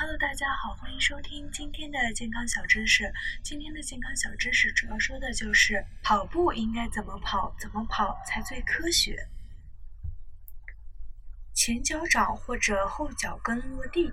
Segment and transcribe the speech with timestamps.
[0.00, 3.12] Hello，大家好，欢迎收听今天的健康小知识。
[3.44, 9.28] 今天的健康小知识主要说的就是跑步应该怎么跑，怎么跑才最科学。
[11.52, 14.10] 前脚掌或者后脚跟落地。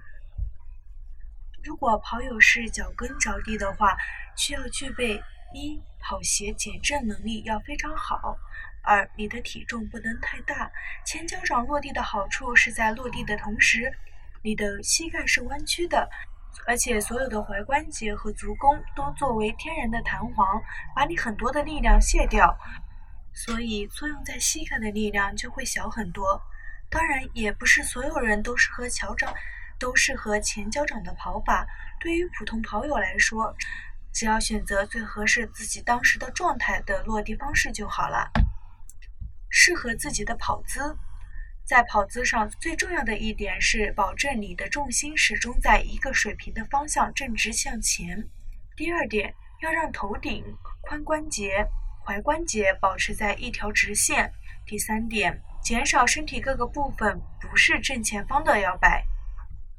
[1.63, 3.95] 如果跑友是脚跟着地的话，
[4.35, 5.23] 需要具备
[5.53, 8.37] 一跑鞋减震能力要非常好，
[8.83, 10.69] 二你的体重不能太大。
[11.05, 13.97] 前脚掌落地的好处是在落地的同时。
[14.43, 16.09] 你的膝盖是弯曲的，
[16.65, 20.61] 而且所有的踝关节和足弓都作为天然的弹簧，
[20.95, 22.57] 把你很多的力量卸掉，
[23.33, 26.41] 所以作用在膝盖的力量就会小很多。
[26.89, 29.33] 当然，也不是所有人都适合脚掌，
[29.77, 31.67] 都适合前脚掌的跑法。
[31.99, 33.53] 对于普通跑友来说，
[34.13, 38.31] 只要选择最合适自己当时的状态的落地方式就好了，
[39.49, 40.97] 适合自己的跑姿。
[41.67, 48.25] 在跑姿上，最重要的一点是保证你的重心始终在一个水平的方向正直向前。
[48.77, 50.45] 第二点，要让头顶、
[50.89, 51.67] 髋关节、
[52.05, 54.31] 踝关节保持在一条直线。
[54.65, 59.03] 第三点，减少身体各个部分不是正前方的摇摆。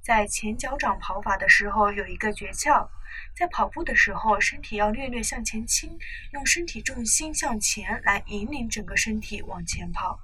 [0.02, 2.86] 在前脚掌跑法的时候，有一个诀窍，
[3.34, 5.98] 在跑步的时候，身体要略略向前倾，
[6.34, 10.20] 用身体重心向前来引领整个身体往前跑。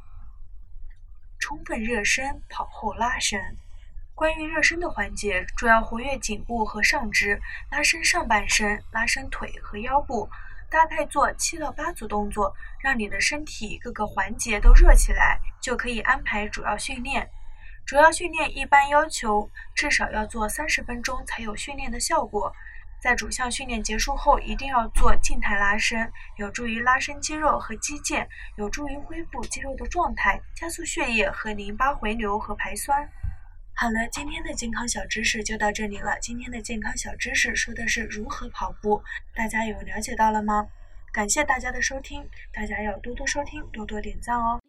[1.44, 3.38] 充分热身，跑后拉伸。
[4.14, 7.38] 关于热身的环节，主要活跃颈部和上肢，
[7.70, 10.26] 拉伸上半身，拉伸腿和腰部，
[10.70, 17.28] 大概做七到八组动作，让你的身体各个环节都热起来，就可以安排主要训练。
[17.84, 22.50] 主要训练一般要求至少要做三十分钟才有训练的效果。
[23.04, 33.06] 在主项训练结束后，一定要做静态拉伸，有助于拉伸肌肉和肌腱，有助于恢复肌肉的状态，加速血液和淋巴回流和排酸。
[33.74, 36.18] 好了，今天的健康小知识就到这里了。
[36.18, 39.02] 今天的健康小知识说的是如何跑步，
[39.34, 40.66] 大家有了解到了吗？
[41.12, 44.63] 感谢大家的收听，大家要多多收听，多多点赞哦。